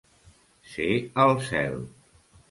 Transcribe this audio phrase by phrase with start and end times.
[0.69, 0.87] Ser
[1.25, 1.77] al cel.